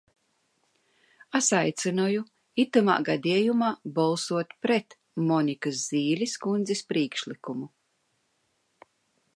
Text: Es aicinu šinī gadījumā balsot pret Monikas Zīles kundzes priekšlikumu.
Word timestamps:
Es 1.39 1.49
aicinu 1.57 2.05
šinī 2.69 2.95
gadījumā 3.09 3.69
balsot 3.99 4.57
pret 4.67 4.97
Monikas 5.29 5.85
Zīles 5.91 6.35
kundzes 6.47 6.85
priekšlikumu. 6.93 7.71